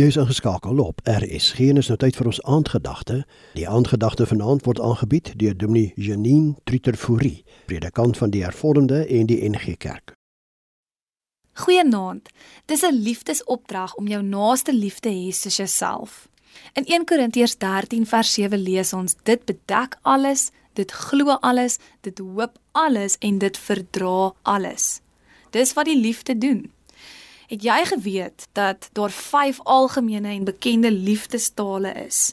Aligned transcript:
Jy 0.00 0.06
is 0.06 0.16
ingeskakel 0.16 0.78
op 0.80 1.00
RSG 1.04 1.66
en 1.68 1.76
is 1.76 1.90
nou 1.90 1.96
tyd 2.00 2.16
vir 2.16 2.28
ons 2.30 2.38
aandgedagte. 2.48 3.18
Die 3.52 3.66
aandgedagte 3.68 4.24
vanaand 4.24 4.62
word 4.64 4.78
aangebied 4.80 5.34
deur 5.36 5.52
Dominee 5.52 5.92
Janine 6.00 6.54
Trutterfourie, 6.64 7.42
predikant 7.68 8.16
van 8.16 8.32
die 8.32 8.40
Hervormde 8.40 9.02
en 9.04 9.28
die 9.28 9.36
NG 9.44 9.74
Kerk. 9.76 10.14
Goeienaand. 11.52 12.32
Dis 12.72 12.82
'n 12.82 12.96
liefdesopdrag 12.96 13.94
om 13.94 14.08
jou 14.08 14.22
naaste 14.22 14.72
lief 14.72 15.00
te 15.00 15.10
hê 15.10 15.32
soos 15.32 15.56
jouself. 15.56 16.28
In 16.72 16.84
1 16.86 17.04
Korintiërs 17.04 17.58
13 17.58 18.06
vers 18.06 18.32
7 18.32 18.58
lees 18.58 18.92
ons: 18.92 19.16
Dit 19.22 19.44
bedek 19.44 19.98
alles, 20.02 20.50
dit 20.72 20.92
glo 20.92 21.36
alles, 21.40 21.78
dit 22.00 22.18
hoop 22.18 22.58
alles 22.72 23.16
en 23.18 23.38
dit 23.38 23.58
verdra 23.58 24.32
alles. 24.42 25.00
Dis 25.50 25.72
wat 25.72 25.84
die 25.84 26.00
liefde 26.00 26.38
doen. 26.38 26.72
Het 27.50 27.62
jy 27.62 27.84
geweet 27.84 28.48
dat 28.52 28.88
daar 28.92 29.10
5 29.10 29.60
algemene 29.62 30.28
en 30.28 30.44
bekende 30.44 30.92
liefdestale 30.92 31.92
is? 31.92 32.32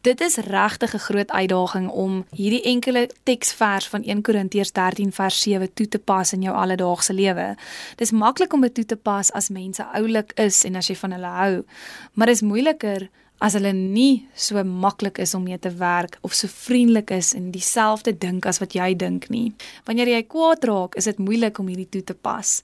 Dit 0.00 0.20
is 0.20 0.36
regtig 0.36 0.94
'n 0.94 0.98
groot 0.98 1.30
uitdaging 1.30 1.90
om 1.90 2.24
hierdie 2.30 2.62
enkele 2.62 3.10
teksvers 3.22 3.88
van 3.88 4.02
1 4.04 4.22
Korintiërs 4.22 4.72
13 4.72 5.12
vers 5.12 5.40
7 5.40 5.74
toe 5.74 5.88
te 5.88 5.98
pas 5.98 6.32
in 6.32 6.42
jou 6.42 6.56
alledaagse 6.56 7.12
lewe. 7.12 7.56
Dis 7.96 8.10
maklik 8.10 8.52
om 8.52 8.60
dit 8.60 8.74
toe 8.74 8.86
te 8.86 8.96
pas 8.96 9.32
as 9.32 9.48
mense 9.48 9.84
oulik 9.84 10.32
is 10.34 10.64
en 10.64 10.76
as 10.76 10.86
jy 10.86 10.96
van 10.96 11.12
hulle 11.12 11.26
hou, 11.26 11.64
maar 12.12 12.26
dis 12.26 12.40
moeiliker 12.40 13.08
as 13.38 13.52
hulle 13.52 13.72
nie 13.72 14.28
so 14.34 14.64
maklik 14.64 15.18
is 15.18 15.34
om 15.34 15.42
mee 15.42 15.58
te 15.58 15.74
werk 15.74 16.18
of 16.20 16.32
so 16.32 16.48
vriendelik 16.48 17.10
is 17.10 17.34
en 17.34 17.50
dieselfde 17.50 18.18
dink 18.18 18.46
as 18.46 18.58
wat 18.58 18.72
jy 18.72 18.94
dink 18.94 19.28
nie. 19.28 19.52
Wanneer 19.84 20.08
jy 20.08 20.22
kwaad 20.22 20.64
raak, 20.64 20.94
is 20.94 21.04
dit 21.04 21.18
moeilik 21.18 21.58
om 21.58 21.66
hierdie 21.66 21.88
toe 21.88 22.04
te 22.04 22.14
pas. 22.14 22.62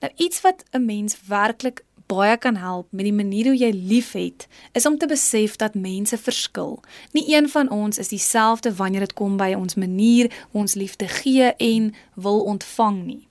Nou 0.00 0.12
iets 0.16 0.40
wat 0.40 0.64
'n 0.70 0.84
mens 0.84 1.16
werklik 1.26 1.84
baie 2.06 2.36
kan 2.36 2.56
help 2.56 2.86
met 2.90 3.04
die 3.04 3.14
manier 3.14 3.44
hoe 3.44 3.56
jy 3.56 3.70
liefhet, 3.70 4.46
is 4.72 4.86
om 4.86 4.98
te 4.98 5.06
besef 5.06 5.56
dat 5.56 5.74
mense 5.74 6.18
verskil. 6.18 6.80
Nie 7.12 7.36
een 7.36 7.48
van 7.48 7.70
ons 7.70 7.98
is 7.98 8.08
dieselfde 8.08 8.74
wanneer 8.74 9.00
dit 9.00 9.12
kom 9.12 9.36
by 9.36 9.54
ons 9.56 9.74
manier 9.74 10.32
hoe 10.50 10.60
ons 10.60 10.74
liefde 10.74 11.08
gee 11.08 11.52
en 11.56 11.94
wil 12.14 12.40
ontvang 12.40 13.04
nie. 13.04 13.28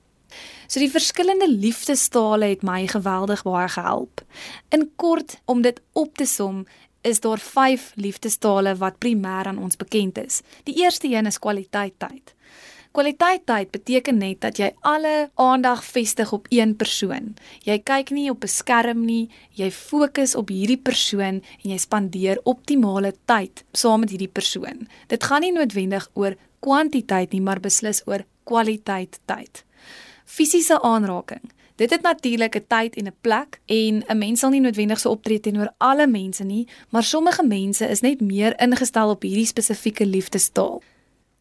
So 0.68 0.80
die 0.80 0.92
verskillende 0.92 1.50
liefdestale 1.50 2.46
het 2.46 2.62
my 2.62 2.88
geweldig 2.88 3.44
baie 3.44 3.68
gehelp. 3.68 4.22
In 4.70 4.92
kort 4.96 5.40
om 5.46 5.62
dit 5.62 5.82
op 5.94 6.18
te 6.18 6.26
som, 6.26 6.66
is 7.02 7.20
daar 7.20 7.40
5 7.40 7.92
liefdestale 7.96 8.76
wat 8.76 9.00
primêr 9.06 9.48
aan 9.48 9.58
ons 9.58 9.78
bekend 9.78 10.18
is. 10.18 10.42
Die 10.64 10.76
eerste 10.84 11.08
een 11.08 11.26
is 11.26 11.40
kwaliteit 11.40 11.94
tyd. 11.98 12.36
Kwaliteit 12.92 13.44
tyd 13.46 13.70
beteken 13.70 14.18
net 14.18 14.40
dat 14.42 14.58
jy 14.58 14.72
alle 14.82 15.30
aandag 15.38 15.84
vestig 15.86 16.32
op 16.34 16.48
een 16.50 16.74
persoon. 16.76 17.36
Jy 17.62 17.78
kyk 17.86 18.10
nie 18.10 18.30
op 18.30 18.44
'n 18.44 18.48
skerm 18.48 19.06
nie, 19.06 19.30
jy 19.54 19.70
fokus 19.72 20.36
op 20.36 20.50
hierdie 20.50 20.82
persoon 20.82 21.42
en 21.64 21.70
jy 21.70 21.78
spandeer 21.78 22.40
optimale 22.44 23.14
tyd 23.26 23.64
saam 23.74 24.00
met 24.00 24.10
hierdie 24.10 24.34
persoon. 24.34 24.88
Dit 25.08 25.24
gaan 25.24 25.42
nie 25.42 25.52
noodwendig 25.52 26.10
oor 26.14 26.36
kwantiteit 26.60 27.32
nie, 27.32 27.42
maar 27.42 27.60
beslis 27.60 28.02
oor 28.06 28.26
kwaliteit 28.44 29.20
tyd. 29.26 29.64
Fisiese 30.26 30.82
aanraking 30.82 31.52
Dit 31.80 31.90
het 31.90 32.02
natuurlik 32.02 32.56
'n 32.56 32.66
tyd 32.68 32.96
en 32.96 33.08
'n 33.08 33.16
plek 33.22 33.60
en 33.66 34.04
'n 34.08 34.18
mens 34.18 34.40
sal 34.40 34.50
nie 34.50 34.60
noodwendig 34.60 35.00
so 35.00 35.10
optree 35.10 35.40
teenoor 35.40 35.74
alle 35.78 36.08
mense 36.08 36.44
nie, 36.44 36.68
maar 36.90 37.04
sommige 37.04 37.44
mense 37.44 37.88
is 37.88 38.00
net 38.00 38.22
meer 38.22 38.62
ingestel 38.62 39.10
op 39.10 39.22
hierdie 39.22 39.46
spesifieke 39.46 40.06
liefdestaal. 40.06 40.82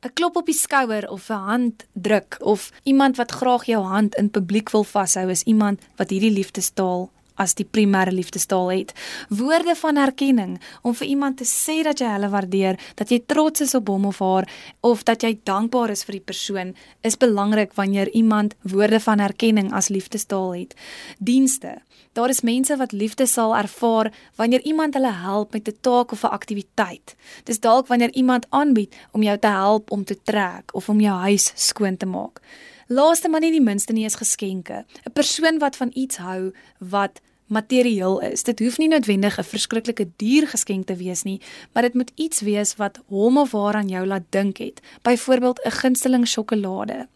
'n 0.03 0.13
klop 0.15 0.37
op 0.37 0.47
die 0.47 0.55
skouer 0.55 1.11
of 1.11 1.29
'n 1.29 1.45
handdruk 1.51 2.37
of 2.41 2.71
iemand 2.83 3.17
wat 3.17 3.31
graag 3.31 3.65
jou 3.65 3.85
hand 3.85 4.15
in 4.15 4.31
publiek 4.31 4.71
wil 4.71 4.85
vashou 4.85 5.29
is 5.31 5.43
iemand 5.43 5.83
wat 5.97 6.11
hierdie 6.11 6.31
liefdestaal 6.31 7.11
as 7.39 7.55
die 7.55 7.67
primêre 7.67 8.13
liefdestaal 8.13 8.71
het. 8.71 8.93
Woorde 9.29 9.75
van 9.79 9.97
erkenning 9.97 10.59
om 10.83 10.95
vir 10.95 11.07
iemand 11.07 11.39
te 11.39 11.47
sê 11.49 11.83
dat 11.87 12.03
jy 12.03 12.11
hulle 12.13 12.31
waardeer, 12.33 12.79
dat 12.95 13.11
jy 13.11 13.23
trots 13.27 13.65
is 13.65 13.75
op 13.79 13.89
hom 13.89 14.07
of 14.11 14.19
haar 14.19 14.49
of 14.81 15.05
dat 15.09 15.23
jy 15.23 15.39
dankbaar 15.45 15.91
is 15.95 16.05
vir 16.05 16.19
die 16.19 16.27
persoon 16.33 16.75
is 17.03 17.17
belangrik 17.17 17.75
wanneer 17.79 18.11
iemand 18.11 18.55
woorde 18.63 19.01
van 19.01 19.21
erkenning 19.21 19.73
as 19.73 19.89
liefdestaal 19.89 20.55
het. 20.55 20.75
Dienste 21.19 21.79
Daar 22.19 22.29
is 22.29 22.41
mense 22.41 22.77
wat 22.77 22.93
liefde 22.93 23.27
sal 23.27 23.57
ervaar 23.57 24.13
wanneer 24.35 24.61
iemand 24.61 24.95
hulle 24.95 25.13
help 25.13 25.53
met 25.53 25.69
'n 25.69 25.79
taak 25.81 26.13
of 26.13 26.23
'n 26.23 26.35
aktiwiteit. 26.39 27.17
Dis 27.45 27.61
dalk 27.61 27.87
wanneer 27.87 28.13
iemand 28.13 28.47
aanbied 28.49 28.97
om 29.11 29.23
jou 29.23 29.39
te 29.39 29.47
help 29.47 29.91
om 29.91 30.05
te 30.05 30.19
trek 30.23 30.75
of 30.75 30.89
om 30.89 31.01
jou 31.01 31.19
huis 31.19 31.53
skoon 31.55 31.97
te 31.97 32.07
maak. 32.07 32.41
Laaste 32.89 33.29
maar 33.29 33.43
nie 33.45 33.53
die 33.53 33.61
minste 33.61 33.93
nie 33.93 34.07
is 34.09 34.17
geskenke. 34.17 34.85
'n 35.05 35.13
Persoon 35.13 35.59
wat 35.59 35.77
van 35.77 35.91
iets 35.93 36.17
hou 36.17 36.53
wat 36.79 37.21
materieel 37.47 38.21
is. 38.21 38.43
Dit 38.43 38.59
hoef 38.59 38.79
nie 38.79 38.89
noodwendig 38.89 39.39
'n 39.39 39.45
verskriklike 39.45 40.09
duur 40.17 40.49
geskenk 40.49 40.87
te 40.87 40.97
wees 40.97 41.23
nie, 41.23 41.41
maar 41.73 41.83
dit 41.83 41.95
moet 41.95 42.13
iets 42.15 42.41
wees 42.41 42.77
wat 42.77 43.01
hom 43.07 43.39
of 43.39 43.53
haar 43.53 43.75
aan 43.75 43.89
jou 43.89 44.07
laat 44.07 44.25
dink 44.31 44.57
het. 44.57 44.81
Byvoorbeeld 45.03 45.61
'n 45.65 45.71
gunsteling 45.71 46.29
sjokolade. 46.29 47.09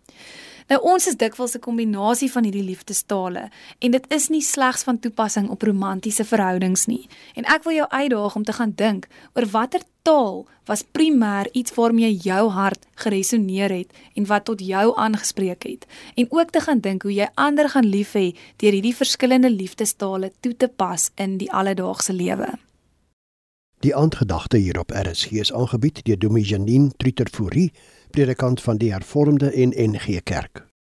Nou 0.69 0.81
ons 0.95 1.07
is 1.07 1.17
dikwels 1.17 1.55
'n 1.57 1.61
kombinasie 1.61 2.31
van 2.33 2.45
hierdie 2.45 2.63
liefdestale 2.63 3.49
en 3.79 3.91
dit 3.91 4.05
is 4.09 4.29
nie 4.29 4.43
slegs 4.43 4.83
van 4.83 4.99
toepassing 4.99 5.49
op 5.49 5.63
romantiese 5.63 6.25
verhoudings 6.25 6.87
nie. 6.87 7.09
En 7.35 7.45
ek 7.45 7.63
wil 7.63 7.75
jou 7.75 7.89
uitdaag 7.89 8.37
om 8.37 8.45
te 8.45 8.53
gaan 8.53 8.73
dink 8.75 9.09
oor 9.35 9.47
watter 9.47 9.81
taal 10.03 10.47
was 10.65 10.83
primêr 10.83 11.49
iets 11.53 11.75
waarmee 11.75 12.17
jou 12.17 12.49
hart 12.51 12.87
geresoneer 12.95 13.71
het 13.71 13.91
en 14.15 14.27
wat 14.27 14.45
tot 14.45 14.61
jou 14.61 14.97
aangespreek 14.97 15.63
het 15.63 15.87
en 16.15 16.27
ook 16.31 16.51
te 16.51 16.61
gaan 16.61 16.81
dink 16.81 17.03
hoe 17.03 17.15
jy 17.15 17.29
ander 17.35 17.69
gaan 17.69 17.87
lief 17.87 18.13
hê 18.13 18.35
deur 18.57 18.73
hierdie 18.73 18.97
verskillende 18.97 19.51
liefdestale 19.51 20.33
toe 20.41 20.57
te 20.57 20.69
pas 20.69 21.11
in 21.15 21.39
die 21.39 21.53
alledaagse 21.53 22.13
lewe. 22.13 22.59
Die 23.83 23.97
aandgedagte 23.97 24.59
hierop 24.63 24.93
RSG 24.95 25.41
is 25.43 25.51
aangebied 25.53 26.05
deur 26.07 26.17
Dominee 26.17 26.47
Janine 26.47 26.93
Trutterfourie 27.03 27.73
predikant 28.15 28.63
van 28.63 28.79
die 28.79 28.93
Hervormde 28.93 29.51
en 29.51 29.75
NG 29.75 30.21
Kerk. 30.23 30.72